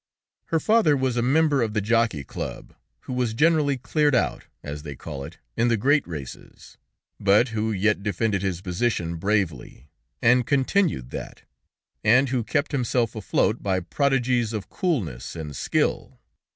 Her 0.45 0.59
father 0.59 0.97
was 0.97 1.15
a 1.15 1.21
member 1.21 1.61
of 1.61 1.75
the 1.75 1.79
Jockey 1.79 2.23
Club, 2.23 2.73
who 3.01 3.13
was 3.13 3.35
generally 3.35 3.77
cleared 3.77 4.15
out, 4.15 4.45
as 4.63 4.81
they 4.81 4.95
call 4.95 5.23
it, 5.23 5.37
in 5.55 5.67
the 5.67 5.77
great 5.77 6.07
races, 6.07 6.79
but 7.19 7.49
who 7.49 7.71
yet 7.71 8.01
defended 8.01 8.41
his 8.41 8.61
position 8.61 9.17
bravely, 9.17 9.89
and 10.19 10.47
continued 10.47 11.11
that, 11.11 11.43
and 12.03 12.29
who 12.29 12.43
kept 12.43 12.71
himself 12.71 13.15
afloat 13.15 13.61
by 13.61 13.79
prodigies 13.79 14.53
of 14.53 14.69
coolness 14.69 15.35
and 15.35 15.55
skill. 15.55 16.19